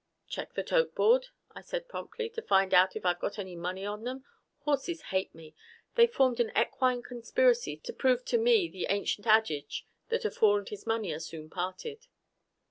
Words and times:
"Check 0.27 0.55
the 0.55 0.63
tote 0.63 0.95
board," 0.95 1.27
I 1.51 1.61
said 1.61 1.87
promptly, 1.87 2.27
"to 2.31 2.41
find 2.41 2.73
out 2.73 2.95
if 2.95 3.05
I've 3.05 3.19
got 3.19 3.37
any 3.37 3.55
money 3.55 3.85
on 3.85 4.03
them. 4.03 4.25
Horses 4.61 4.99
hate 5.13 5.35
me. 5.35 5.53
They've 5.93 6.11
formed 6.11 6.39
an 6.39 6.51
equine 6.57 7.03
conspiracy 7.03 7.77
to 7.77 7.93
prove 7.93 8.25
to 8.25 8.39
me 8.39 8.67
the 8.67 8.87
ancient 8.89 9.27
adage 9.27 9.85
that 10.09 10.25
a 10.25 10.31
fool 10.31 10.57
and 10.57 10.67
his 10.69 10.87
money 10.87 11.13
are 11.13 11.19
soon 11.19 11.51
parted." 11.51 12.07